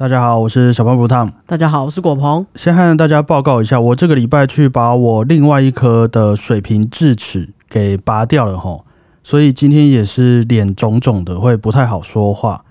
[0.00, 1.30] 大家好，我是小胖不烫。
[1.46, 2.46] 大家好，我是果鹏。
[2.54, 8.86] 先和大家报告一下，我这个礼拜去把我另外一颗的水平智齿给拔掉了吼，
[9.22, 12.64] 所以今天也是脸肿肿的，会不太好说话。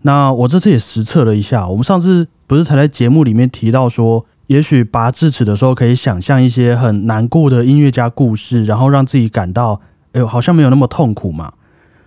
[0.00, 11.52] 那我这次也实测了一下，我们上次不是才在节目里面提到说，也许拔智齿的时候可以想象一些很难过的音乐家故事，然后让自己感到，哎呦，好像没有那么痛苦嘛。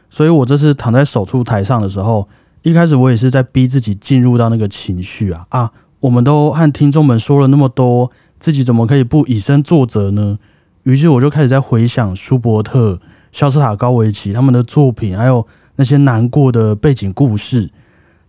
[0.09, 2.27] 所以我这次躺在手术台上的时候。
[2.63, 5.71] 一开始我也是在逼自己进入到那个情绪啊啊！
[5.99, 8.09] 我们都和听众们说了那么多，
[8.39, 10.39] 自己怎么可以不以身作则呢？
[10.83, 12.99] 于是我就开始在回想舒伯特、
[13.33, 15.45] 肖斯塔高维奇他们的作品，还有
[15.75, 17.69] 那些难过的背景故事。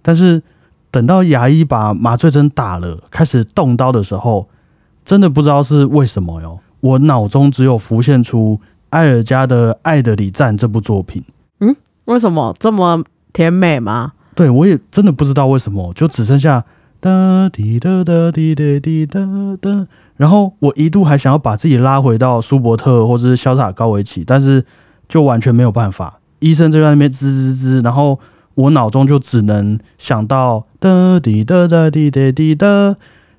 [0.02, 0.42] 但是
[0.90, 4.48] 等到牙医把麻醉针打了，开始动刀的时候，
[5.04, 11.22] 真的不知道是为什么哟，我脑中只有浮现出艾尔加的《爱的礼赞》这部作品。
[11.60, 11.74] 嗯，
[12.06, 14.12] 为什么这么甜美吗？
[14.34, 16.64] 对，我也真的不知道为什么，就只剩下
[17.00, 19.20] 哒滴哒哒滴哒滴哒。
[20.16, 24.64] 然后我一度还想要把自己拉回到舒伯特或者是潇洒高维奇，但是
[25.08, 26.20] 就完全没有办法。
[26.40, 28.18] 医生就在那边吱吱吱，然后
[28.54, 32.96] 我脑中就只能想到哒滴哒哒滴哒滴哒，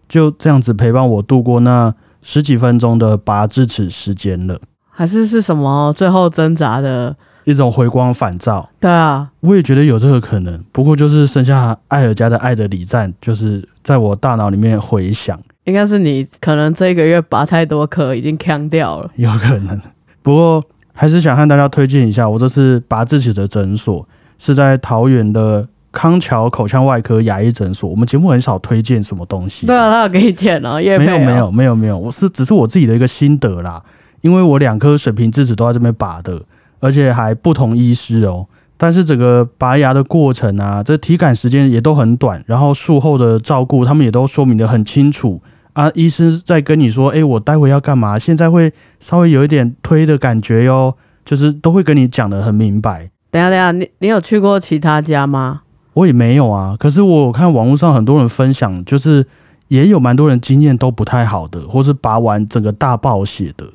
[0.07, 4.59] 就这样子陪伴我度过那十几分钟的拔智齿时间了。
[4.89, 7.15] 还是是什么最后挣扎的？
[7.45, 10.61] 一种回光返照，对啊，我也觉得有这个可能。
[10.71, 15.39] 不过就是剩下艾尔加的《爱的礼赞》，就是在我大脑里面回响。
[15.65, 19.09] 应该是你可能这一个月拔太多颗，已经腔掉了。
[19.15, 19.79] 有可能。
[20.21, 24.07] 不过还是想和大家推荐一下，我这次拔智齿的诊所
[24.39, 27.87] 是在桃园的康桥口腔外科牙医诊所。
[27.89, 29.67] 我们节目很少推荐什么东西。
[29.67, 33.83] 对啊，他有给你剪哦，也没有没有没有没有，我是只是我自己的一个心得啦。
[34.21, 36.41] 因为我两颗水平智齿都在这边拔的。
[36.85, 38.45] 而且还不同医师哦，
[38.77, 45.41] 但是整个拔牙的过程啊，这体感时间也都很短，然后术后的照顾他们也都说明的很清楚
[45.73, 45.89] 啊。
[45.95, 48.19] 医师在跟你说，哎，我待会要干嘛？
[48.19, 50.93] 现在会稍微有一点推的感觉哟，
[51.25, 53.09] 就是都会跟你讲的很明白。
[53.31, 55.61] 等下等下，你你有去过其他家吗？
[55.93, 59.25] 我也没有啊，可是我看网络上很多人分享，就是
[59.69, 63.65] 也有蛮多人经验都不太好的，或是拔完整个大爆血的。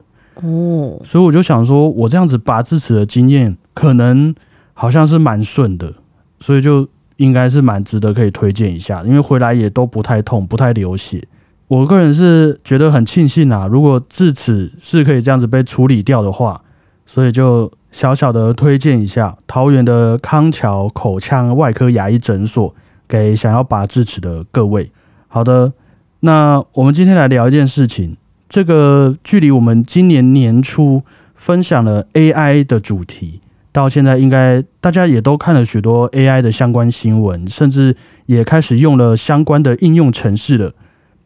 [0.42, 4.34] 哦，所以我就想说，我这样子拔智齿的经验，可能
[4.72, 5.94] 好像是蛮顺的，
[6.40, 11.26] 所以就应该是蛮值得可以推荐一下，因为回来也都不太痛，不太流血。
[11.68, 16.62] 我个人是觉得很庆幸啊，如果智齿是可以这样子被处理掉的话，
[17.06, 22.74] 所以就小小的推荐一下桃园的康桥口腔外科牙医诊所，
[23.06, 24.90] 给想要拔智齿的各位。
[25.28, 25.72] 好的，
[26.20, 28.16] 那我们今天来聊一件事情。
[28.50, 31.04] 这个距离我们今年年初
[31.36, 33.40] 分享了 AI 的主题，
[33.70, 37.94] 到现在应该大家也都看了许多 AI 的相关新闻，甚至
[38.26, 40.72] 也开始用了相关的应用程式了。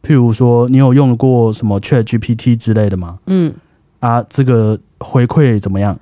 [0.03, 3.17] 譬如说，你有用过什么 ChatGPT 之类的吗？
[3.25, 3.51] 嗯，
[4.01, 5.99] 啊，这个回馈怎么样？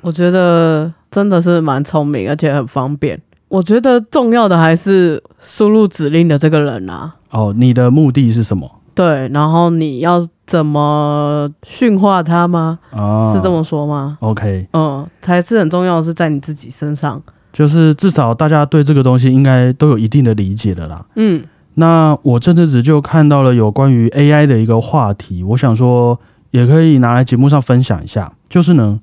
[0.00, 3.22] 我觉得真的是蛮聪明，而且很方便。
[3.46, 7.14] 我觉得重要的还是输入指令的这个人啊。
[7.30, 8.68] 哦，你的目的是什么？
[8.94, 12.78] 对，然后你要怎么驯化它吗？
[12.92, 17.20] 啊，是这么说吗？OK，嗯，才是很重要的是在你自己身上，
[17.52, 21.04] 就是至少大家对这个东西应该都有一定的理解的啦。
[21.16, 21.44] 嗯，
[21.74, 26.20] 那我这阵子就看到了有关于 AI 的一个话题，我想说
[26.52, 28.32] 也可以拿来节目上分享一下。
[28.48, 29.00] 就是呢，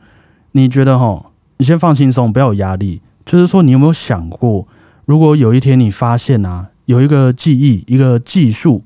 [0.53, 1.25] 你觉得哈，
[1.57, 3.01] 你先放轻松，不要有压力。
[3.25, 4.65] 就是说，你有没有想过，
[5.05, 8.83] 如果有一天你发现啊，有一个记忆，一个技术。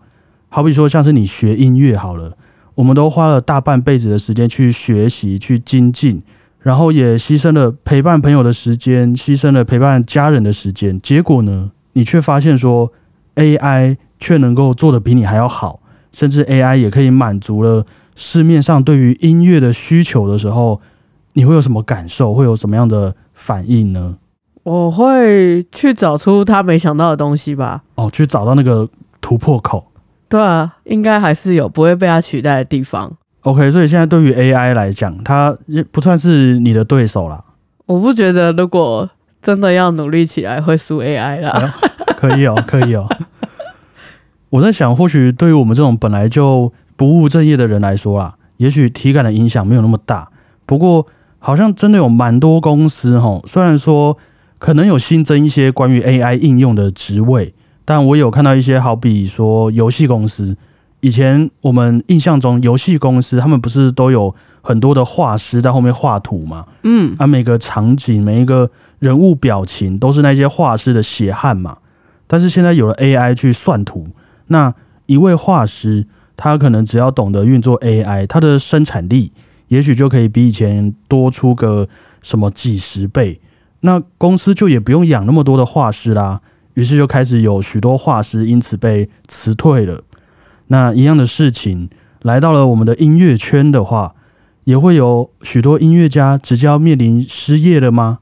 [0.56, 2.38] 好比说，像是你学音乐好了，
[2.76, 6.24] 我们都花了大半辈子的时间去学习、去精进，
[6.62, 10.98] 然后也牺牲了陪伴朋友的时间，牺牲了陪伴家人的时间。
[11.02, 12.90] 结果呢，你却发现说
[13.36, 15.82] ，AI 却能够做的比你还要好，
[16.14, 20.80] 甚至 AI 也可以满足了市面上对于音乐的需求的时候，
[21.34, 22.34] 你会有什么感受？
[22.34, 24.16] 会有什么样的反应呢？
[24.64, 27.84] 我会去找出他没想到的东西吧。
[27.96, 28.88] 哦，去找到那个
[29.20, 29.92] 突破口。
[30.28, 33.16] 对啊，应该还是有不会被它取代的地方。
[33.42, 35.56] OK，所以现在对于 AI 来讲，它
[35.92, 37.44] 不算是你的对手啦。
[37.86, 39.08] 我不觉得，如果
[39.42, 41.76] 真的要努力起来，会输 AI 啦。
[42.18, 43.08] 可以哦， 可以哦。
[44.50, 50.30] 我在想，或许对于我们这种本来就不务正业的人来说啦，也许体感的影响没有那么大。
[50.66, 51.06] 不过，
[51.38, 54.18] 好像真的有蛮多公司哈，虽然说
[54.58, 57.54] 可能有新增一些关于 AI 应用的职位。
[57.86, 60.58] 但我有看到一些，好比说游戏公司，
[61.02, 66.66] 以前我们印象中游戏公司他们不是都有很多的画师在后面画图嘛？
[66.82, 71.78] 嗯，啊，每个场景每一个人物表情都是那些画师的血汗嘛。
[72.26, 74.08] 但是现在有了 AI 去算图，
[74.48, 74.74] 那
[75.06, 79.32] 一位画师他可能只要懂得运作 AI，他的生产力
[79.68, 81.88] 也许就可以比以前多出个
[82.24, 83.40] 什么几十倍。
[83.82, 86.42] 那公司就也不用养那么多的画师啦，
[86.76, 90.04] 于是就开始有许多画师因此被辞退了。
[90.68, 91.90] 那一样的事情
[92.22, 94.16] 来到了我们的音乐圈的话，
[94.64, 98.20] 也会有许多音乐家直接要面临失业了吗？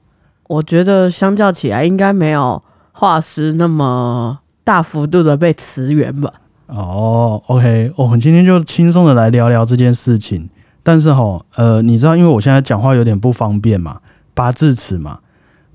[0.47, 2.61] 我觉得相较起来，应该没有
[2.91, 6.31] 画师那么大幅度的被辞员吧。
[6.67, 10.49] 哦，OK，我们今天就轻松的来聊聊这件事情。
[10.83, 14.01] 但是哈，呃，你知道，因为我现在讲话有点不方便嘛，
[14.33, 15.19] 八字词嘛。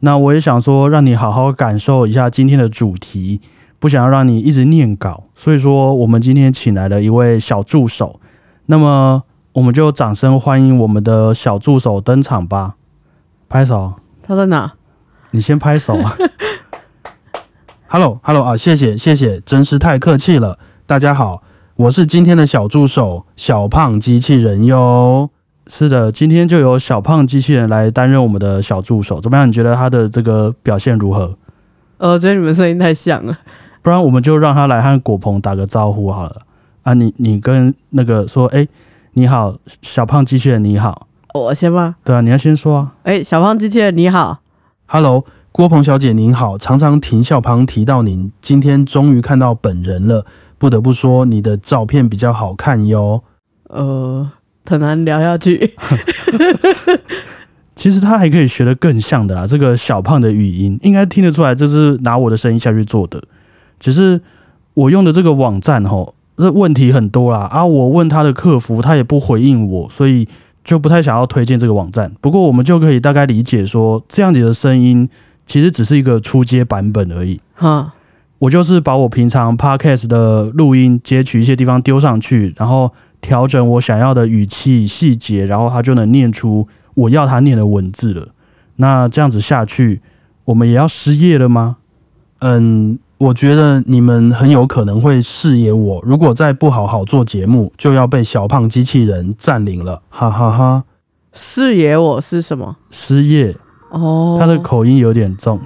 [0.01, 3.41] 那我也想说，让你好好感受一下今天的主题，
[3.81, 8.21] 不想要让你一直念稿，所以说我们今天请来了一位小助手。
[8.67, 9.25] 那么，
[9.55, 12.77] 我们就掌声欢迎我们的小助手登场吧！
[13.49, 13.95] 拍手。
[14.23, 14.75] 他在哪？
[15.33, 15.99] 你先拍手。
[17.89, 20.59] Hello，Hello 啊，谢谢谢谢，真是太客气了。
[20.87, 21.43] 大家好，
[21.75, 25.31] 我是今天的小助手小胖机器人哟。
[25.71, 29.47] 是的，今天就由小胖机器人来担任我们的小助手，怎么样？
[29.47, 31.37] 你觉得他的这个表现如何？
[31.99, 33.37] 呃，我觉得你们声音太像了，
[33.83, 36.37] 不然我们就让他来和果鹏打个招呼好了。
[36.85, 38.67] 啊，你你跟那个说，哎，
[39.13, 41.07] 你好，小胖机器人，你好。
[41.35, 41.97] 我先吗？
[42.03, 42.95] 对啊，你要先说啊。
[43.03, 44.39] 哎，小胖机器人你好
[44.87, 50.25] ，Hello，郭鹏小姐您好，常常听小胖提到您，今天终于看到本人了，
[50.57, 53.23] 不得不说你的照片比较好看哟。
[53.69, 54.31] 呃。
[54.69, 55.75] 很难聊下去。
[57.75, 59.47] 其实他还可以学得更像的啦。
[59.47, 63.23] 这个小胖的语音应该听得出来，这是拿我的声音下去做的。
[63.79, 64.21] 只是
[64.75, 67.49] 我用的这个网站吼，这问题很多啦。
[67.53, 70.27] 啊，我问他的客服，他也不回应我，所以
[70.65, 72.11] 就不太想要推荐这个网站。
[72.21, 75.09] 不过我们就可以大概理解说，这样子的声音
[75.47, 77.41] 其实只是一个初阶版本而已。
[77.55, 77.93] 哈，
[78.41, 82.93] 我就是把我平常 podcast 的录音截取一些地方丢上去，然后。
[83.21, 88.29] 调整我想要的语气细节，然后他就能念出我要他念的文字了。
[88.77, 90.01] 那这样子下去，
[90.45, 91.77] 我们也要失业了吗？
[92.41, 96.01] 嗯，我觉得你们很有可能会视野我。
[96.05, 100.01] 如果再不好好做节目，就要被小胖机器人占领了。
[100.09, 100.85] 哈哈哈！
[101.33, 102.77] 视野我是什么？
[102.91, 103.57] 失业
[103.91, 105.61] 哦，他的口音有点重。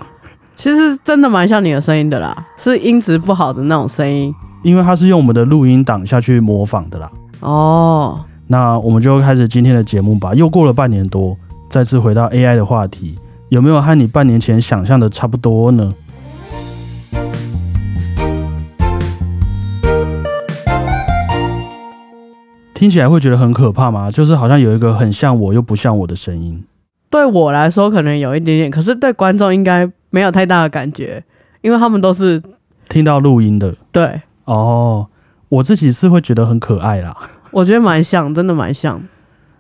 [0.57, 4.35] 其实真的蛮像你的声音的啦，是音质不好的那种声音。
[4.63, 7.11] 因为他是用我们的录音档下去模仿的啦。
[7.43, 10.33] 哦，那我们就开始今天的节目吧。
[10.33, 11.37] 又过了半年多，
[11.69, 13.19] 再次回到 AI 的话题，
[13.49, 15.93] 有没有和你半年前想象的差不多呢？
[22.75, 24.09] 听起来会觉得很可怕吗？
[24.09, 26.63] 就是好像有一个很像我又不像我的声音。
[27.11, 31.25] 对我来说可能有一点点，可是对观众应该没有太大的感觉，
[31.61, 32.41] 因为他们都是
[32.89, 33.75] 听到录音的。
[33.91, 35.09] 对，哦。
[35.53, 37.15] 我自己是会觉得很可爱啦，
[37.51, 39.03] 我觉得蛮像，真的蛮像。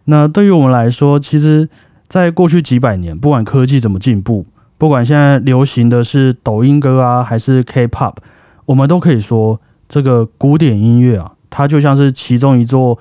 [0.06, 1.68] 那对于我们来说，其实，
[2.08, 4.46] 在过去几百年，不管科技怎么进步，
[4.78, 8.14] 不管现在流行的是抖音歌啊，还是 K-pop，
[8.64, 12.98] 我们都可以说，这个古典音乐啊，它就像是其中一座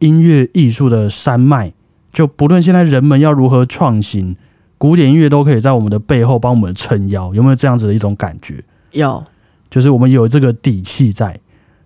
[0.00, 1.72] 音乐艺术的山脉。
[2.12, 4.36] 就不论现在人们要如何创新，
[4.76, 7.32] 古典音乐都可以在我们的背后帮我们撑腰。
[7.32, 8.62] 有没有这样子的一种感觉？
[8.92, 9.24] 有，
[9.70, 11.40] 就是我们有这个底气在。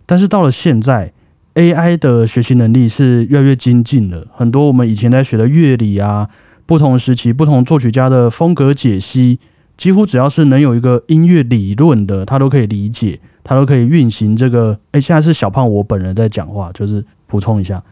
[0.08, 1.12] 但是到了现在
[1.54, 4.26] ，AI 的学习能力是越来越精进了。
[4.34, 6.30] 很多我们以前在学的乐理啊，
[6.64, 9.38] 不同时期不同作曲家的风格解析，
[9.76, 14.80] 几乎只要是能有一个音乐理论的，他都可以理解，他都可以运行这个。
[14.92, 17.84] 哎，现在是小胖我本人在讲话，就是补充一下，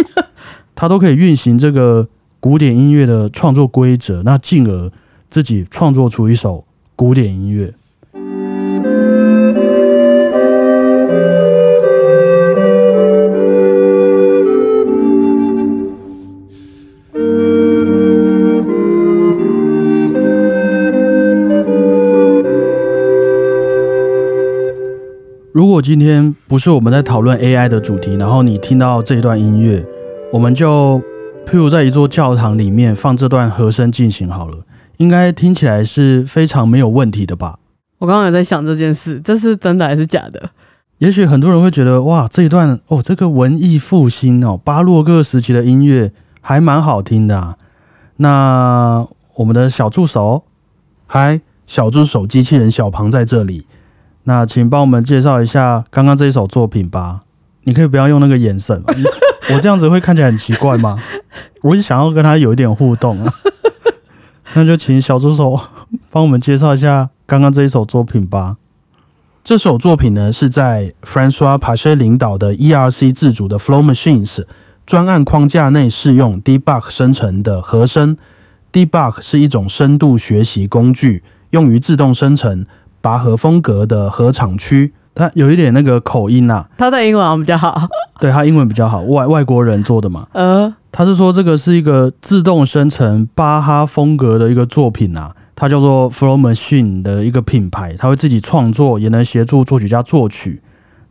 [0.76, 2.06] 他都可以运行这个
[2.40, 4.92] 古典音乐的创作规则，那进而
[5.30, 7.72] 自己创作出一首古典音乐。
[25.54, 29.86] 如果今天不是我们在讨论 AI 的主题，然后你听到这一段音乐，
[30.32, 30.98] 我们就
[31.46, 34.64] 譬如在一座教堂里面放这段和声进行好了，
[34.96, 37.60] 应该听起来是非常没有问题的吧？
[37.98, 40.50] 我刚刚有在想这件事，这是真的还是假的？
[40.98, 47.56] 也许很多人会觉得，哇，这一段哦，这个文艺复兴哦，巴洛克时期的音乐还蛮好听的。
[48.16, 49.06] 那
[49.36, 50.42] 我们的小助手，
[51.06, 53.68] 嗨，小助手机器人小庞在这里。
[54.24, 57.22] 那请帮我们介绍一下刚刚这一首作品吧。
[57.64, 58.82] 你可以不要用那个眼神，
[59.52, 61.02] 我这样子会看起来很奇怪吗？
[61.62, 63.32] 我也想要跟他有一点互动啊。
[64.54, 65.58] 那就请小助手
[66.10, 68.56] 帮我们介绍一下刚刚这一首作品吧。
[69.42, 74.44] 这首作品呢是在 Francois Pache 领导的 ERC 自主的 Flow Machines
[74.86, 78.16] 专案框架内适用 Debug 生成的和声。
[78.72, 82.66] Debug 是一种深度学习工具，用于自动生成
[83.04, 84.94] 拔河风格的合场区。
[85.14, 87.86] 它有一点那个口音呐，他的英文比较好，
[88.18, 90.26] 对他英文比较好，外外国人做的嘛。
[90.32, 100.60] 呃，他是说这个是一个自动生成巴哈风格的一个作品啊，它叫做 Flow Machine 的一个品牌，他会自己创作，也能协助作曲家作曲。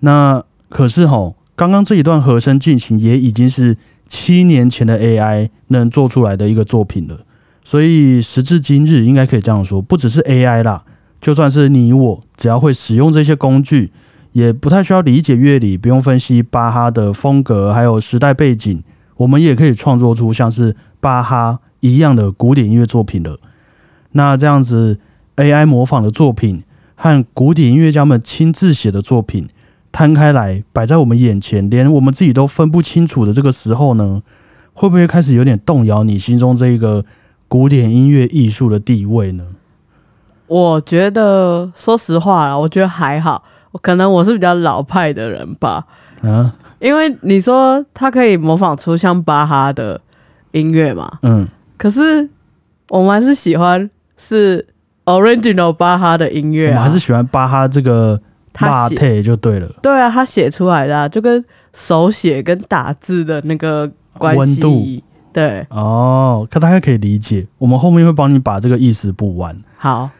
[0.01, 3.77] 那可是吼，刚刚这一段和声进行也已经是
[4.09, 7.19] 七年前的 AI 能做出来的一个作品了，
[7.63, 10.83] 所以时至今日，应该可以这样说，不只是 AI 啦。
[11.23, 13.93] 就算是你我，只要会使用这些工具，
[14.33, 18.83] 也不太需要理解乐理，不用分析巴哈的风格，还有时代背景，
[19.15, 23.39] 我们也可以创作出像是巴哈一样的古典音乐作品了。
[24.11, 24.99] 那这样子
[25.37, 26.61] ，AI 模仿的作品
[26.95, 29.47] 和古典音乐家们亲自写的作品
[29.93, 34.21] 摊开来摆在我们眼前，连我们自己都分不清楚的这个时候呢，
[34.73, 37.05] 会不会开始有点动摇你心中这一个
[37.47, 39.45] 古典音乐艺术的地位呢？
[40.47, 43.43] 我觉得，说实话啦，我觉得还好。
[43.81, 45.83] 可能我是比较老派的人吧。
[46.21, 49.99] 嗯，因为你说他可以模仿出像巴哈的
[50.51, 51.11] 音乐嘛。
[51.23, 51.47] 嗯。
[51.75, 52.29] 可是
[52.89, 54.63] 我们还是喜欢是
[55.05, 56.69] original 巴哈的音乐。
[56.69, 58.21] 我们还是喜欢巴哈这个
[58.53, 59.67] 他写就对了。
[59.81, 65.03] 对啊，他写出来的就跟手写跟打字的那个关系。
[65.33, 65.65] 对。
[65.71, 67.47] 哦，可大家可以理解。
[67.57, 69.57] 我们后面会帮你把这个意思补完。
[69.77, 70.11] 好。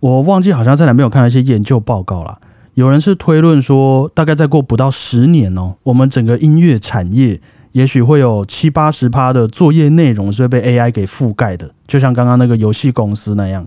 [0.00, 2.38] 我忘记好像在哪边有看到一些研究报告啦。
[2.74, 7.40] 有人是推论说，大概再过不到十年哦，我们整个音乐产业
[7.72, 13.66] 也许会有七八十趴的作业内容是会被 AI 给覆盖的，就像刚刚那个游戏公司那样。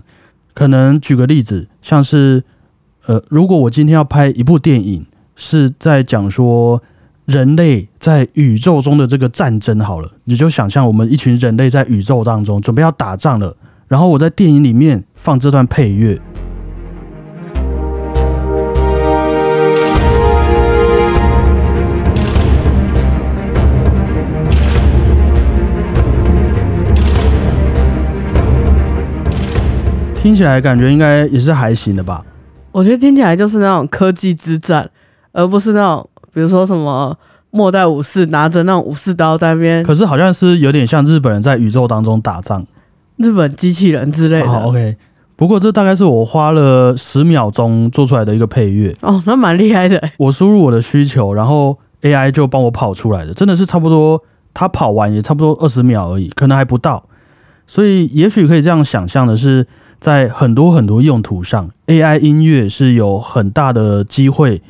[0.54, 2.42] 可能举个例子，像是
[3.06, 5.04] 呃，如果我今天要拍一部电影，
[5.36, 6.82] 是在讲说
[7.26, 13.56] 人类在宇宙中的这个战争，好了，你就想象我们一群人类在宇宙当中准备要打仗了。
[13.88, 16.20] 然后我在电影里面放这段配乐，
[30.20, 32.24] 听起来感觉应该也是还行的吧？
[32.72, 34.90] 我觉得听起来就是那种科技之战，
[35.30, 37.16] 而不是那种比如说什么
[37.52, 39.84] 末代武士拿着那种武士刀在那边。
[39.84, 42.66] 可是好像是有点像日本人在宇宙当中打仗。
[43.18, 44.48] 日本机器人之类的。
[44.48, 44.96] 好，OK。
[45.42, 48.96] 不过这大概是我花了十秒钟做出来的一个配乐。
[49.00, 50.00] 哦，那蛮厉害的。
[50.16, 54.22] 我输入我的需求，然后 AI 就帮我跑出来的，真的是差不多。
[54.54, 57.06] 它跑完也差不多二十秒而已，可能还不到。
[57.66, 59.66] 所以也许可以这样想象的是，
[59.98, 64.62] 在很多很多用途上，AI 音乐是有很大的机会，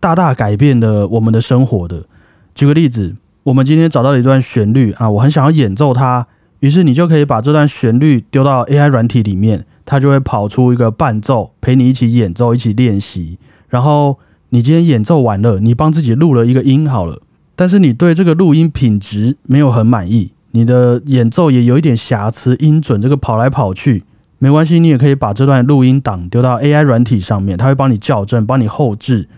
[0.00, 2.02] 大大改变了我们的生活的。
[2.56, 6.26] 举个例子，我们今天找到了一段旋律啊，我很想要演奏它。
[6.60, 13.38] 于是你就可以把这段旋律丢到 AI 软体里面，它就会跑出一个伴奏，陪你一起演奏，一起练习。
[13.68, 17.22] 然后你今天演奏完了，你帮自己录了一个音好了，
[17.54, 24.02] 但是你对这个录音品质没有很满意，你的演奏也有一点瑕疵，音准这个跑来跑去，
[24.38, 29.28] 没关系，你也可以把这段录音档丢到 AI 软体上面，它会帮你校正，帮你后置。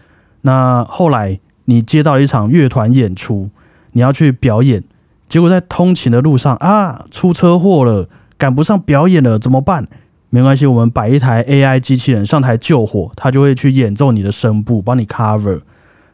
[0.42, 3.50] 那后来你接到了一场乐团演出，
[3.92, 4.82] 你要去表演。
[5.30, 9.86] 结果在通勤的路上啊，出车祸了，赶不上表演了，怎么办？
[10.28, 15.60] 没关系，我们摆一台 AI 机器人上台救火，它就会去演奏你的声部，帮你 cover。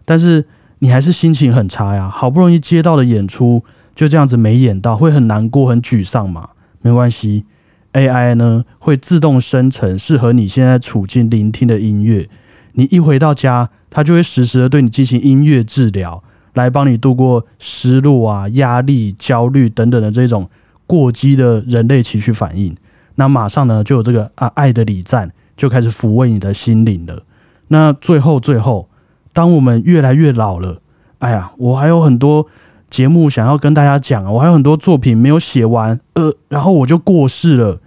[0.04, 0.44] 但是
[0.80, 6.50] 你还是心情很差呀，好不容易接到的演出就这样子没演到，会很难过、很沮丧嘛？
[6.82, 7.46] 没关系
[7.94, 12.28] ，AI 呢会自动生成适合你现在处境聆听的音乐。
[12.74, 16.22] 你一回到家，它就会实时的对你进行音乐治疗。
[16.56, 20.48] 来帮你度过失落啊、压力、焦虑等等的这种
[20.86, 22.74] 过激的人类情绪反应，
[23.16, 27.22] 那马上呢就有这个啊爱的礼赞就开始抚慰你的心灵了。
[27.68, 28.88] 那最后最后，
[29.34, 30.80] 当我们越来越老了，
[31.18, 32.46] 哎呀，我还有很多
[32.88, 37.80] 节目想要跟大家讲啊，我还有很多作品没有写完，呃，然后我就过世了。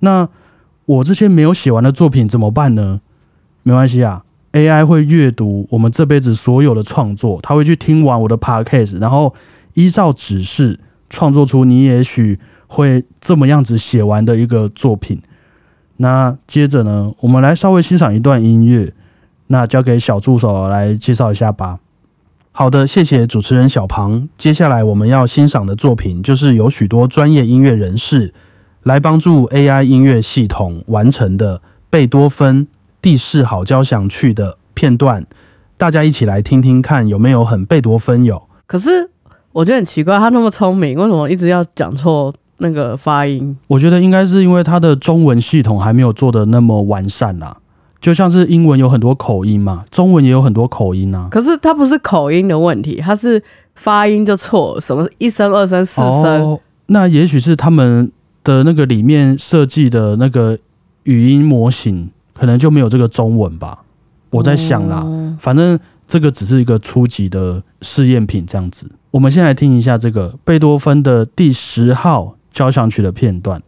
[0.00, 0.28] 那
[0.84, 3.00] 我这些没有写完的作品怎么办呢？
[3.62, 4.24] 没关系啊。
[4.52, 9.34] AI 会阅读我们这辈子所有的创作，他会去听完我的 podcast，然后
[9.74, 10.78] 依照指示
[11.08, 15.20] 创作出你也许会这么样子写完的一个作品。
[15.96, 18.92] 那接着呢，我们来稍微欣赏一段音乐，
[19.46, 21.78] 那交给小助手来介绍一下吧。
[22.50, 24.28] 好的，谢谢主持人小庞。
[24.36, 28.34] 接下来我们要欣赏的作品，就是有许多专业音乐人士
[28.82, 32.66] 来帮助 AI 音乐系统完成的贝多芬。
[33.02, 35.26] 第四好交响曲的片段，
[35.76, 38.40] 大家一起来听听看有没有很贝多芬有。
[38.66, 39.10] 可是
[39.50, 43.58] 我觉得很奇怪，他那么聪明，为什么一直要讲错那个发音？
[43.66, 47.58] 我觉得应该是因为他的中文系统还没有做的那么完善啦。
[48.00, 51.28] 就像是英文有很多口音嘛，中文也有很多口音啊。
[51.30, 53.42] 可是它不是口音的问题，它是
[53.74, 56.58] 发音就错，什么一声、二声、四声。
[56.86, 58.10] 那也许是他们
[58.42, 60.58] 的那个里面设计的那个
[61.04, 63.84] 语音模型，可能就没有这个中文吧。
[64.30, 65.06] 我在想啦，
[65.38, 68.90] 反正这个只是一个初级的试验品，这样子。
[69.10, 73.62] 我们先来听一下这个贝多芬的第十号交响曲的片段。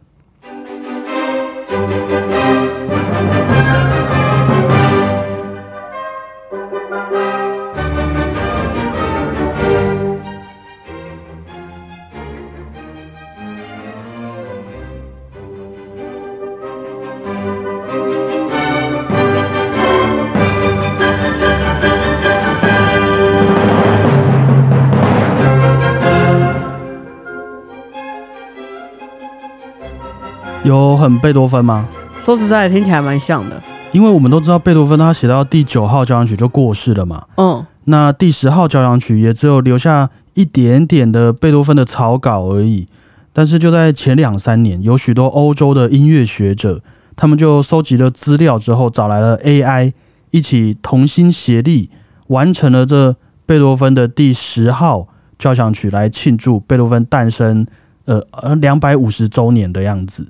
[30.74, 31.88] 有很贝多芬吗？
[32.20, 33.62] 说实在，听起来蛮像的。
[33.92, 37.24] 因为我们都知道贝多芬他写到第九号交响曲就过世了嘛。
[37.36, 37.64] 嗯。
[37.84, 42.88] 那第十号交响曲也只有留下一点点的贝多芬的草稿而已。
[43.32, 46.80] 但是就在前两三年，有许多欧洲的音乐学者，
[47.14, 49.92] 他们就收集了资料之后，找来了 AI，
[50.30, 51.90] 一起同心协力，
[52.28, 53.14] 完成了这
[53.44, 55.06] 贝多芬的第十号
[55.38, 57.66] 交响曲，来庆祝贝多芬诞生
[58.06, 60.26] 呃呃两百五十周年的样子。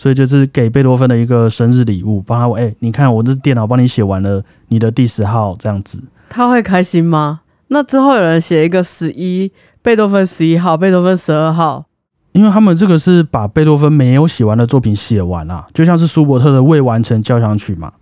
[0.00, 7.40] 所以就是给贝多芬的一个生日礼物，帮他哎，你看我这电脑帮你写完了你的第十号这样子，他会开心吗？
[7.68, 9.52] 那之后有人写一个十一
[9.82, 11.84] 贝多芬十一号，贝多芬十二号，
[12.32, 17.92] 因为他们这个是把贝多芬没有写完的作品写完了，就像是舒伯特的未完成交响曲嘛，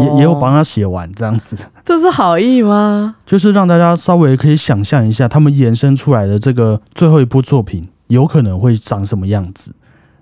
[0.00, 1.54] 也也有帮他写完这样子。
[1.84, 3.16] 这是好意吗？
[3.26, 9.74] 就是让大家稍微可以想象一下，他们延伸出来的这个最后一部作品有可能会长什么样子。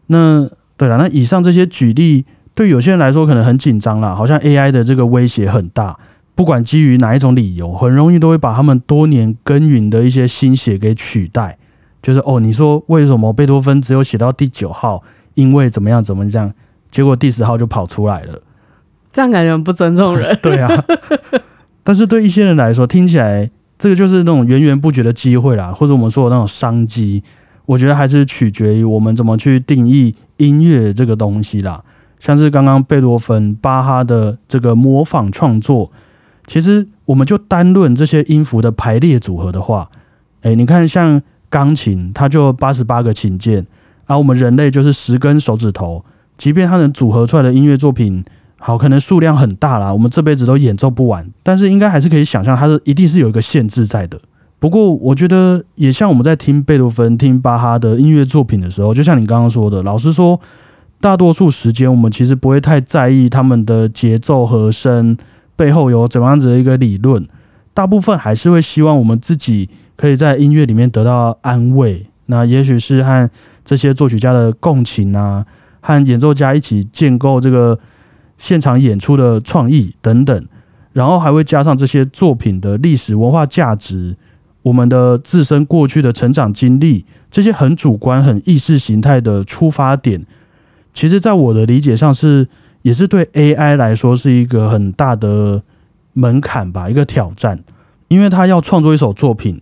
[0.08, 0.50] 那。
[0.83, 2.25] 对了，那以上这些举例
[2.57, 5.97] 对有些人来说可能很紧张啦，好像 AI 的这个威胁很大，
[6.35, 11.57] 不管基于哪一种理由，很容易都会把他们多年耕耘的一些心血给取代。
[12.03, 15.05] 就是哦，你说为什么贝多芬只有写到第九号？
[15.35, 16.53] 因为怎么样怎么样？
[16.90, 18.42] 结果第十号就跑出来了，
[19.12, 20.37] 这样感觉不尊重人。
[20.42, 20.85] 对啊，
[21.85, 27.23] 但是对一些人来说，听起来这个就是那种源源不绝的机会啦，或者我们说的那种商机。
[27.64, 31.85] 我觉得还是取决于我们怎么去定义音乐这个东西啦。
[32.18, 35.90] 像是刚刚贝多芬、巴哈的这个模仿创作，
[36.46, 39.90] 其实我们就单论这些音符的排列组合的话，
[40.42, 43.66] 哎，你看像钢琴，它就八十八个琴键，
[44.07, 46.05] 而我们人类就是十根手指头，
[46.38, 48.24] 即便它能组合出来的音乐作品，
[48.57, 54.20] 好，可能数量很大啦，我们这辈子都演奏不完，但是应该还是可以想象，它是一定是有一个限制在的。
[54.62, 60.40] 不过，我觉得也像我们在听贝多芬、听巴哈的音乐作品的时候，就像你刚刚说的，老实说，
[61.01, 65.16] 大多数时间我们其实不会太在意他们的节奏、和声
[65.57, 67.27] 背后有怎么样子的一个理论，
[67.75, 72.07] 大部分还是会希望我们自己可以在音乐里面得到安慰。
[72.27, 73.29] 那也许是和
[73.64, 75.44] 这些作曲家的共情啊，
[75.81, 77.77] 和演奏家一起建构这个
[78.38, 80.46] 现场演出的创意等等，
[80.92, 84.14] 然后还会加上这些作品的历史文化价值。
[84.62, 90.25] 我们的自身过去的成长经历，这些很主观、很意识形态的出发点，
[90.94, 92.46] 其实，在我的理解上是，
[92.83, 95.62] 也是对 AI 来说是一个很大的
[96.12, 97.59] 门槛吧，一个挑战。
[98.09, 99.61] 因为他要创作一首作品，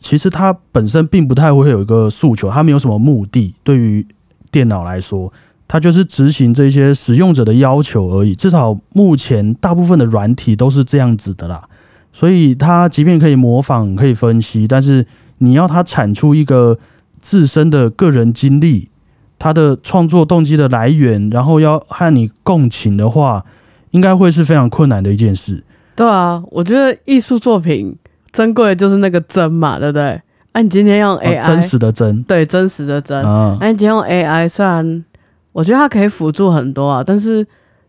[0.00, 3.54] 其实他本身并不太会有一个诉求，他没有什么目的。
[3.62, 4.06] 对于
[4.50, 5.30] 电脑来说，
[5.68, 8.34] 它就是执行这些使用者的要求而已。
[8.34, 11.68] 至少目前，大部分的软体都是这样子的啦。
[12.14, 15.04] 所以，他即便可以模仿、可以分析，但是
[15.38, 16.78] 你要他产出一个
[17.20, 18.88] 自身的个人经历，
[19.36, 23.44] 他的创作动机的来源，然后要和你共情的话，
[23.90, 25.64] 应该会是非常困难的一件事。
[25.96, 27.96] 对啊，我觉得艺术作品
[28.30, 30.22] 珍贵的就是那个真嘛，对不对？
[30.52, 33.20] 那你今天用 AI，真实的真，对，真实的真。
[33.22, 35.04] 那你今天用 AI，虽然
[35.50, 37.44] 我觉得它可以辅助很多啊，但是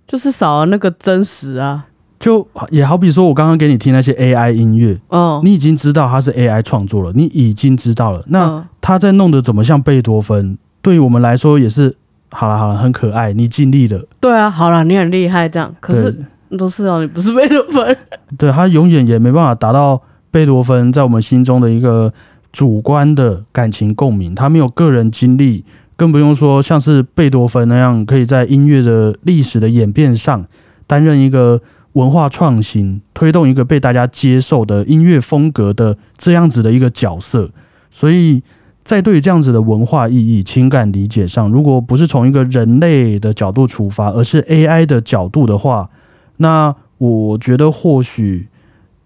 [0.08, 1.86] 就是少了那个真实啊。
[2.26, 8.26] 就也好比说，我刚刚给你听那些 AI 音乐，哦，你已经知道它是 AI 创作了，你已经知道了。
[8.30, 10.58] 那他在弄得怎么像贝多芬？
[10.82, 11.96] 对于我们来说也是，
[12.32, 14.04] 好了好了，很可爱，你尽力了。
[14.20, 15.72] 对啊，好了，你很厉害，这样。
[15.80, 16.26] 可是
[16.58, 17.96] 都是哦，你不是贝多芬。
[18.40, 22.12] 对他永远也没办法达到贝多芬在我们心中的一个
[22.52, 25.64] 主观的感情共鸣，他没有个人经历，
[25.96, 30.44] 更不用说像是贝多芬那样，可以在音乐的历史的演变上
[30.88, 31.62] 担任一个。
[31.96, 37.50] 文化创新，推动一个被大家接受的音乐风格的这样子的一个角色。
[37.90, 38.44] 所以
[38.84, 45.90] 在对于这样子的文化意义、情感理解上，如果不是从一个人类的角度出发，而是 AI 的角度的话，
[46.38, 48.50] 那我觉得或许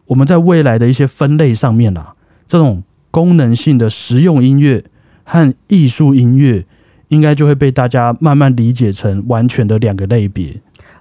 [0.07, 2.15] 我们在未来的一些分类上面啦，
[2.47, 4.83] 这种功能性的实用音乐
[5.23, 6.65] 和艺术音乐，
[7.09, 10.59] 应该就会被大家慢慢理解成完全的两个类别。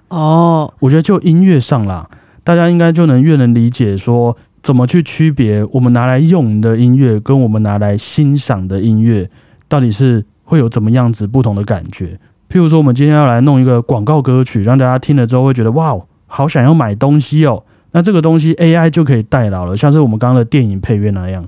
[0.09, 2.09] 哦，我觉得就音乐上啦，
[2.43, 9.29] 大家应该就能越能理解说怎么去区别我们拿来用的音乐跟我们拿来欣赏的音乐，
[9.67, 12.19] 到底是会有怎么样子不同的感觉。
[12.49, 15.95] 譬如说，我们今天要来弄一个广告歌曲，让大家听了之后会觉得哇，
[16.25, 17.63] 好想要买东西哦。
[17.91, 21.47] 那这个东西 AI 就可以代劳了，像是我们刚刚的电影配乐那样。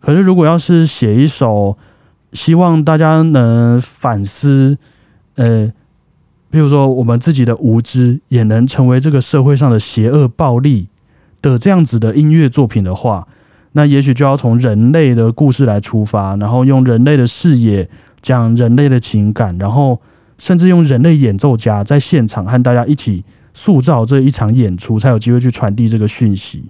[0.00, 1.78] 可是如果要是写一首
[2.34, 4.76] 希望大家能反思，
[5.36, 5.72] 呃。
[6.52, 10.86] 譬如说，我们自己的无知也能成为这个社会上的邪恶暴力
[11.40, 13.26] 的这样子的音乐作品的话，
[13.72, 17.88] 那也许就要从人类的故事来出发，然后用人类的视野
[18.20, 19.98] 讲人类的情感，然后
[20.36, 26.64] 甚至用人类演奏家在现场和大家一起塑造这一场演出，才有机会去传递这个讯息。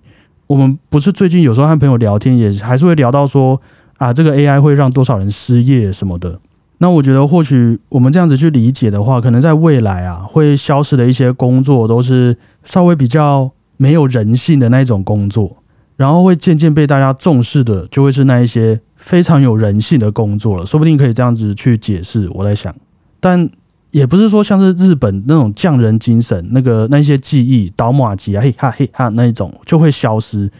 [0.46, 3.60] 我们不是最近有时候和朋友聊天，也还是会聊到说
[3.98, 6.38] 啊，这个 AI 会让多少人失业什么的。
[6.82, 15.58] 那我觉得，或许我们这样子去理解的话，可能在未来啊，会消失的一些工作，都是稍微比较没有人性的那一种工作，
[15.94, 20.66] 然后会渐渐被大家重视的，就会是那一些非常有人性的工作了。
[20.66, 22.28] 说不定可以这样子去解释。
[22.32, 22.74] 我在想，
[23.20, 23.48] 但
[23.92, 30.50] 也不是说像是日本那种匠人精神，那个那些技艺、倒马机啊、嘿哈嘿哈那一种就会消失。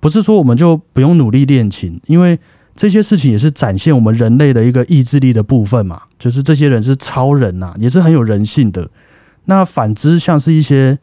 [0.00, 2.38] 不是说我们就不用努力练琴，因为。
[2.76, 8.90] 这些事情也是展现我们人类的一个意志力的部分嘛，就是这些人是超人呐，也是很有人性的。
[9.46, 10.98] 那反之，像是一些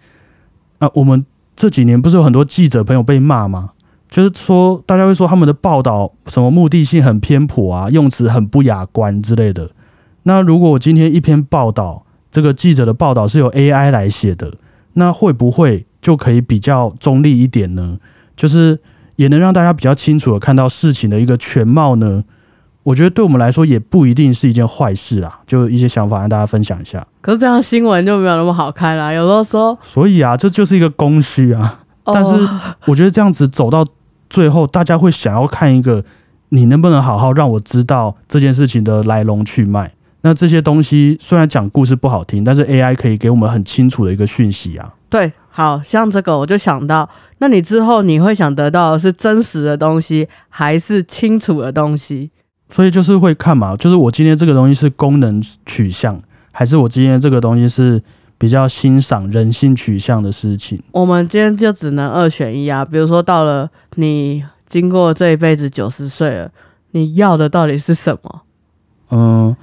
[0.77, 3.71] 啊，我们这几年不是有很多记者朋友被骂吗？
[4.07, 9.71] 就是说，大家会说他们的报道什么目的性很偏颇啊，用词很不雅观之类的。
[10.23, 14.53] 那如果我今天一篇报道，这个记者的报道是由 AI 来写的，
[14.93, 17.97] 那会不会就可以比较中立一点呢？
[18.37, 18.79] 就是。
[19.15, 22.23] 也能让大家比较清楚的看到事情的一个全貌呢。
[22.83, 25.39] 我觉得对我们来说也不一定是一件坏事啦。
[25.47, 27.05] 就一些想法让大家分享一下。
[27.21, 29.13] 可是这样新闻就没有那么好看啦。
[29.13, 31.79] 有的时候，所以啊，这就是一个供需啊。
[32.03, 32.31] 但是
[32.85, 33.85] 我觉得这样子走到
[34.29, 36.03] 最后，大家会想要看一个
[36.49, 39.89] 你能不能好好让我知道这件事情的来龙去脉。
[40.23, 44.93] 那这些东西虽然讲故事不好听，但是 AI 可以给我们很清楚的一个讯息啊。
[45.09, 47.07] 对，好像这个我就想到。
[47.37, 52.31] 那你之后你会想得到的是真实的东西，还是清楚的东西？
[52.69, 56.19] 所以就是会看嘛，就是我今天这个东西是功能取向，
[56.51, 58.01] 还是我今天这个东西是
[58.37, 60.81] 比较欣赏人性取向的事情？
[60.91, 62.83] 我们今天就只能二选一啊。
[62.83, 66.49] 比如说到了你经过这一辈子九十岁了，
[66.91, 68.41] 你要的到底是什么？
[69.11, 69.55] 嗯，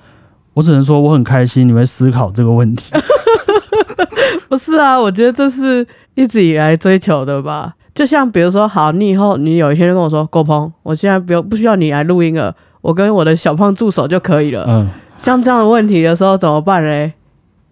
[0.55, 2.93] 我只能说我很开心你会思考这个问题。
[4.49, 5.87] 不是啊，我觉得这是。
[6.17, 14.67] 一直以来追求的吧，就像比如说，好，你以后你有一天就跟我说，郭鹏，我现在不用不需要你来录音了，我跟我的小胖助手就可以了。
[14.69, 17.13] 嗯，像这样的问题的时候怎么办嘞？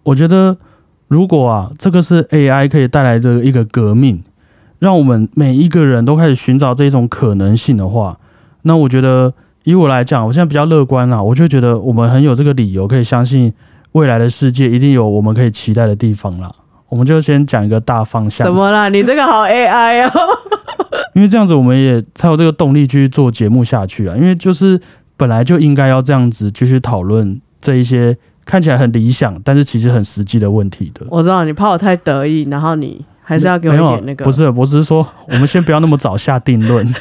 [0.03, 0.57] 我觉得，
[1.09, 4.23] 如果啊，这个是 AI 可以带来的一个革命，
[4.79, 8.17] 让我们每一个人都开始寻找这种可能性的话，
[8.63, 13.53] 那我觉得，以我来讲，我现在比较乐观啦，我就觉得我们很有这个理由可以相信
[13.91, 16.51] 未来的世界一定有我们可以期待的地方啦。
[16.87, 18.45] 我们就先讲一个大方向。
[18.45, 18.89] 怎么啦？
[18.89, 20.11] 你这个好 AI 哦！
[21.13, 24.15] 因为这样子，我们也才有这个动力去做节目下去啊。
[24.15, 24.79] 因为就是
[25.15, 31.05] 本来就应该要这样子继续讨论这一些看起来很理想，但是其实很实际的问题的。
[31.09, 34.25] 我知道你怕我太得意，然后你还是要给我点那个。
[34.25, 36.95] 不是，我只是说， 我们先不要那么早下定论，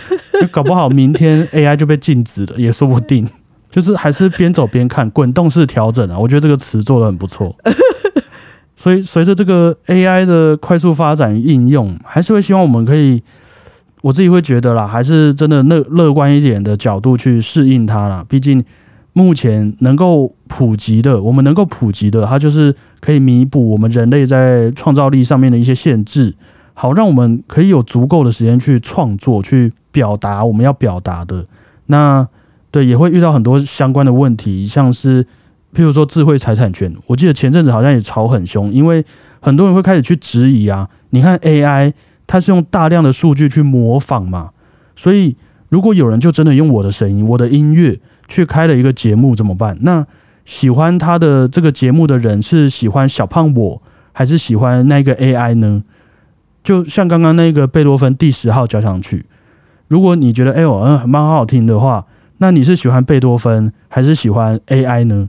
[0.51, 3.27] 搞不好明天 AI 就被禁止了，也说不定。
[3.71, 6.19] 就是还是边走边看，滚动式调整啊。
[6.19, 7.57] 我觉得这个词做的很不错。
[8.77, 13.23] 所以，随着这个 AI 的快速发展应用，还是会希望我们可以，
[14.03, 18.23] 我自己会觉得啦，还是真的乐乐观一点的角度去适应它啦。
[18.29, 18.63] 毕竟，
[19.15, 26.35] 目前能够普及的，我们能够普及的，它就是可以弥补我们人类在创造力上面的一些限制，
[26.75, 31.47] 好让我们可以有足够的时间去创作、去表达我们要表达的。
[31.87, 32.27] 那
[32.71, 35.27] 对，也会遇到很多相关的问题，像是。
[35.75, 39.05] 譬如说智慧财产权，我记得前阵子好像也吵很凶，因为
[39.39, 40.89] 很多人会开始去质疑啊。
[41.11, 41.93] 你看 AI，
[42.27, 44.49] 它是用大量的数据去模仿嘛，
[44.97, 45.37] 所以
[45.69, 49.77] 如果有人就真的用我的声音、我的音乐去开了一个节目怎么办？
[49.83, 50.05] 那
[50.49, 53.83] 喜欢他的这个节目的人是喜欢小胖我，
[54.13, 55.85] 还是喜欢那个 AI 呢？
[56.65, 59.27] 就像刚刚那个贝多芬第十号交响曲，
[59.89, 62.07] 如果你觉得哎呦嗯蛮好听的话，
[62.39, 65.29] 那你是喜欢贝多芬还是喜欢 AI 呢？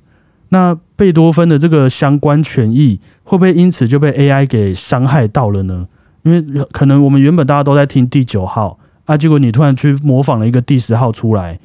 [0.51, 5.89] 那贝多芬的这个相关权益会不会因此就被 AI 给伤害到了呢？
[6.23, 11.59] 因为可能我们原本大家都在听第九号啊，结果你突然去模仿了一个第十号出来，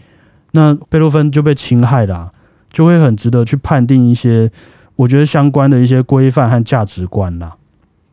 [0.50, 2.32] 那贝多芬就被侵害了，
[2.74, 4.50] 就会很值得去判定一些
[4.96, 7.56] 我觉得相关的一些规范和价值观啦。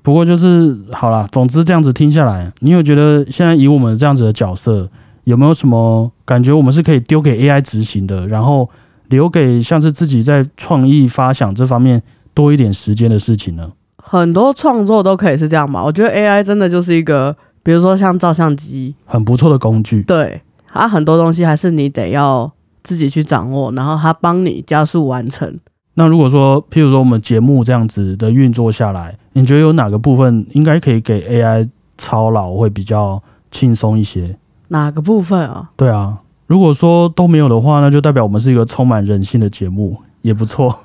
[0.02, 4.90] 不过就是好啦，总之这样子听下来，你有觉得现在以我们这样子的角色，
[5.26, 8.70] 有没有什么感觉我们是可以丢给 AI 执行的，然后？
[9.12, 12.02] 留给像是自己在创意发想这方面
[12.34, 13.70] 多一点时间的事情呢？
[13.98, 15.84] 很多创作都可以是这样吧。
[15.84, 20.02] 我觉得 AI 真的就是一个，比如说像照相机，很不错的工具。
[20.04, 22.50] 对，它很多东西还是你得要
[22.84, 25.60] 自己去掌握，然后他帮你加速完成。
[25.96, 34.38] 那如果说，譬如说我们节目这样子的运作下来，你觉得有哪个部分应该可以给 AI 操劳会比较轻松一些？
[34.70, 35.70] 哪个部分啊？
[35.76, 36.20] 对啊。
[36.48, 40.80] 如果说都没有的话，那就代表我们是一个充满人性的节目，也不错。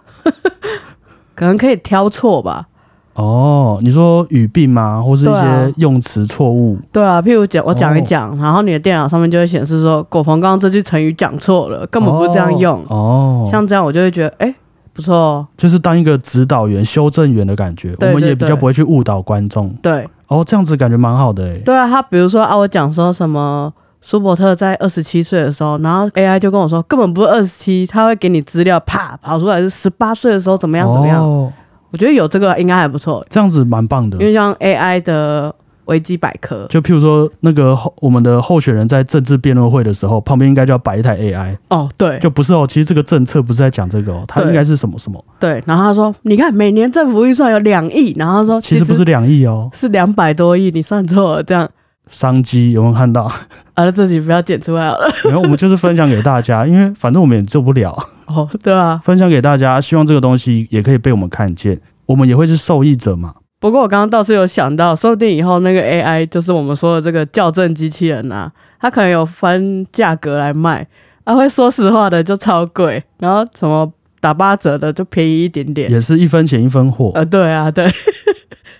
[1.35, 2.69] 可能可以挑错吧？
[3.17, 5.03] 哦，你说语病吗？
[5.03, 6.79] 或是一些用词错误？
[6.93, 12.85] 对啊，譬如讲我讲一讲，然后你的电脑上面就会显示说，果鹏刚刚这句成语讲错了，根本不是这样用。
[12.89, 14.55] 哦，像这样我就会觉得，哎，
[14.93, 19.71] 不错，就是当一个指导员、修正员的感觉，我们也比较不会去误导观众。
[19.83, 21.59] 对，哦，这样子感觉蛮好的哎。
[21.65, 23.73] 对啊，他比如说啊，我讲说什么？
[24.03, 31.53] 舒伯特在二十七岁的时候，然后 AI 就跟我说，根本不是二十七，他会给你资料，啪跑出来是十八岁的时候怎么样怎么样。
[31.91, 34.19] 我觉得有这个应该还不错，这样子蛮棒的。
[34.19, 35.55] 因为像 AI 的
[35.87, 41.57] 维基百科，就譬如说那个候我们的候选人在政治辩论会的时候，旁边应该就要摆一台 AI。
[41.69, 45.25] 哦，对，就不是哦，其实这个政策不是在讲这个哦，它应该是什么什么。
[45.39, 51.69] 对，然后他说，你看每年政府预算有两亿，然后他说其实不是两亿哦，是两百多亿，你算错了，这样。
[52.11, 53.31] 商机有没有看到？
[53.75, 55.09] 啊，自己不要剪出来好了。
[55.25, 57.97] 然后我们就是分享给大家，因为反正我们也做不了。
[58.27, 63.35] 哦，对啊，分享给大家，希望这个东西也可以被我们看见，我们也会是受益者嘛。
[63.59, 70.87] 不过我刚刚倒是有想到，说不定以后那个 AI 就是我们说的这个校正机器人啊，它可能有分价格来卖，
[71.25, 73.91] 它会说实话的就超贵，然后什么
[74.21, 77.13] 打八折的就便宜一点点，也是一分钱一分货。
[77.15, 77.91] 呃，对啊，对。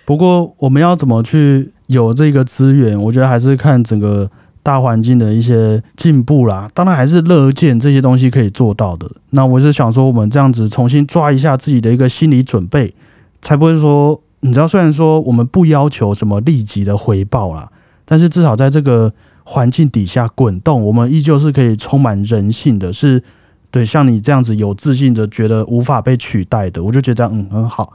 [0.05, 1.71] 不过我们要怎么去？
[1.87, 4.29] 有这个资源，我觉得还是看整个
[4.61, 6.69] 大环境的一些进步啦。
[6.73, 9.09] 当然还是乐见这些东西可以做到的。
[9.29, 12.93] 那我是想说，我们这样子重新抓一下自己的一个心理准备，
[13.41, 17.71] 才不会说，你知道，虽然说我们不要求什么立即的回报啦，
[18.03, 23.23] 但是至少在这个环境底下滚动，我们依旧是可以充满人性的，是
[23.71, 27.93] 对像你这样子有自信的，觉得无法被取代的，我就觉得嗯很好。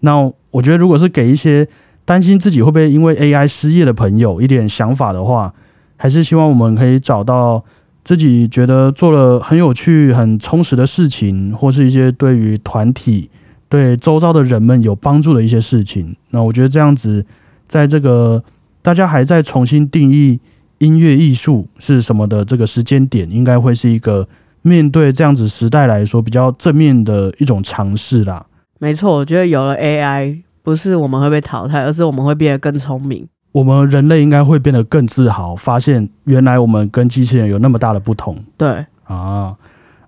[0.00, 1.66] 那我觉得如果是给一些。
[2.04, 5.54] 担心自己会不会因为 AI 失业的朋友一点想法的话，
[5.96, 7.64] 还是希望我们可以找到
[8.04, 13.30] 自己觉得做了很有趣、很充实的事情，或是一些对于团体、
[13.68, 16.14] 对周遭的人们有帮助的一些事情。
[16.30, 17.24] 那我觉得这样子，
[17.66, 18.44] 在这个
[18.82, 20.38] 大家还在重新定义
[20.78, 24.28] 音乐艺术是什么的这个时间点，应该会是一个
[24.60, 28.44] 面对这样子时代来说比较正面的一种尝试啦。
[28.78, 30.42] 没错，我觉得有了 AI。
[30.64, 33.28] 不是我们会被淘汰，而是我们会变得更聪明。
[33.52, 38.34] 我们人类应该会变得更自豪，发现原来我们跟机器人有那么大的不同。
[38.56, 39.54] 对啊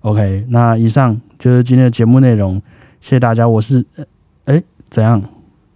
[0.01, 2.55] ，OK，那以上就是今天的节目内容，
[3.03, 3.47] 谢谢大家。
[3.47, 3.85] 我是，
[4.47, 5.23] 哎，怎样？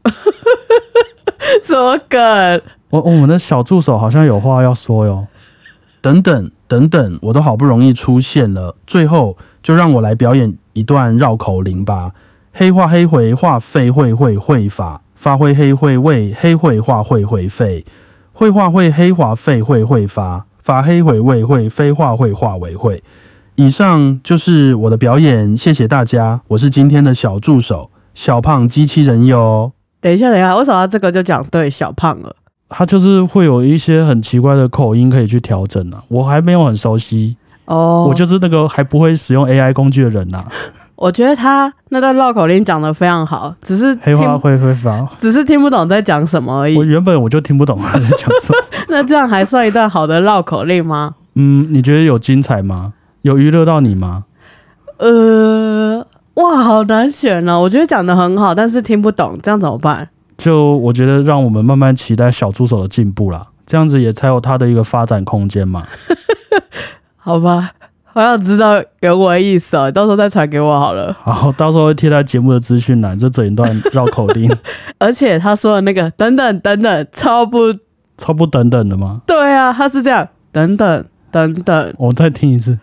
[1.62, 2.62] 什么梗？
[2.88, 5.26] 我我们的小助手好像有话要说哟。
[6.00, 12.10] 等等等等，我都好不容易出现了，最后就让我来表演一段绕口令吧。
[12.52, 17.84] 黑化黑回化废会会会法发挥黑会为黑会化会会废
[18.32, 23.02] 会化会黑化废会会发发黑回为会非化会化为会。
[23.56, 26.40] 以上就是我的表演，谢谢大家。
[26.48, 29.72] 我是今天的小助手小胖机器人哟。
[30.00, 32.34] 等一下，等一下，为什么这个就讲对小胖了？
[32.68, 37.36] 他就是会有一些很奇怪的口音可以去调整啊，我还没有很熟悉
[37.66, 40.44] 哦，我就是那个还不会使用 AI 工具的人呐。
[41.00, 46.76] 我觉得他那段绕口令讲的非常好，只是黑话会会发，只是听不懂在讲什么而已。
[46.76, 48.58] 我原本我就听不懂他在讲什么。
[48.88, 51.14] 那这样还算一段好的绕口令吗？
[51.36, 52.92] 嗯，你觉得有精彩吗？
[53.22, 54.24] 有娱乐到你吗？
[54.98, 57.58] 呃，哇，好难选哦。
[57.58, 60.06] 我觉得讲的很好，但是听不懂，这样怎么办？
[60.36, 65.86] 就我觉得，让我们慢慢期待小助手的进步啦，这样子也才有他的一个发展空间嘛。
[67.16, 67.70] 好吧。
[68.12, 71.14] 好想知道原文意思哦，到时候再传给我好了。
[71.22, 74.50] 好，到时候会贴在节目的资讯栏，这整一段绕口令。
[74.98, 77.72] 而且他说的那个等等等等，超不
[78.18, 79.22] 超不等等的吗？
[79.26, 81.94] 对啊，他是这样等等等等。
[81.98, 82.76] 我再听一次，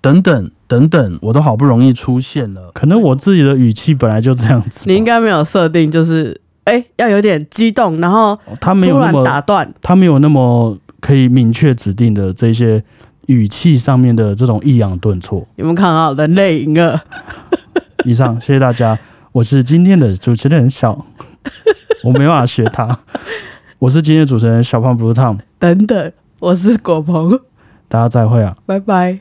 [0.00, 2.70] 等等等等，我都好不容易出现了。
[2.72, 4.84] 可能我自己的语气本来就这样子。
[4.86, 12.80] 你应该没有设定，就是哎要有点激动，然后他没有那么打断，他没有那么可以明确指定的这些。
[13.30, 17.00] 语气上面的这种抑扬顿挫，有没有看到人类赢了？
[18.04, 18.98] 以上，谢谢大家，
[19.30, 21.06] 我是今天的主持人小，
[22.02, 22.98] 我没办法学他，
[23.78, 27.38] 我是今天的主持人小胖 Blue Tom，等等，我是果鹏，
[27.86, 29.20] 大家再会啊，拜拜。